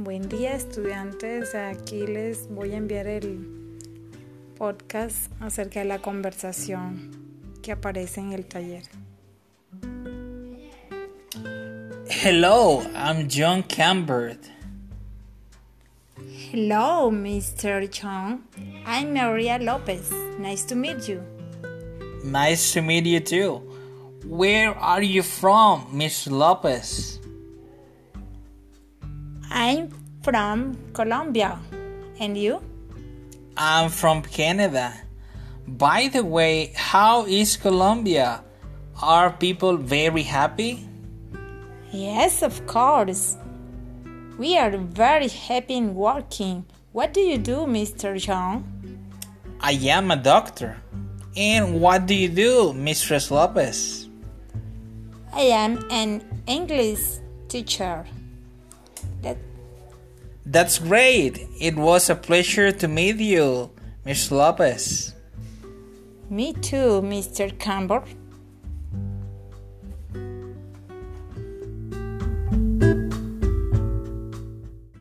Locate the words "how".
36.74-37.26